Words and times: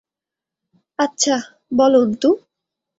আচ্ছা, 0.99 1.35
বলো 1.77 1.97
অন্তু। 2.01 2.29